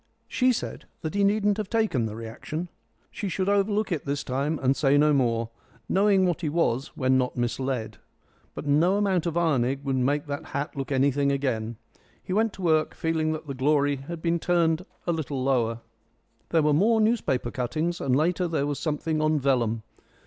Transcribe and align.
She 0.27 0.51
said 0.51 0.85
that 1.01 1.13
he 1.13 1.23
needn't 1.23 1.57
have 1.57 1.69
taken 1.69 2.07
the 2.07 2.15
reaction. 2.15 2.69
She 3.11 3.29
should 3.29 3.47
overlook 3.47 3.91
it 3.91 4.03
this 4.03 4.23
time 4.23 4.57
and 4.57 4.75
say 4.75 4.97
no 4.97 5.13
more, 5.13 5.51
knowing 5.87 6.25
what 6.25 6.41
he 6.41 6.49
was 6.49 6.87
when 6.97 7.19
not 7.19 7.37
misled. 7.37 7.99
But 8.55 8.65
no 8.65 8.97
amount 8.97 9.27
of 9.27 9.37
ironing 9.37 9.81
would 9.83 9.95
make 9.95 10.25
that 10.25 10.43
hat 10.57 10.75
look 10.75 10.91
anything 10.91 11.31
again. 11.31 11.75
He 12.23 12.33
went 12.33 12.51
to 12.53 12.63
work 12.63 12.95
feeling 12.95 13.31
that 13.33 13.45
the 13.45 13.53
glory 13.53 13.97
had 13.97 14.23
been 14.23 14.39
turned 14.39 14.87
a 15.05 15.11
little 15.11 15.43
lower. 15.43 15.81
There 16.49 16.63
were 16.63 16.73
more 16.73 16.99
newspaper 16.99 17.51
cuttings, 17.51 18.01
and 18.01 18.15
later 18.15 18.47
there 18.47 18.65
was 18.65 18.79
something 18.79 19.21
on 19.21 19.39
vellum. 19.39 19.83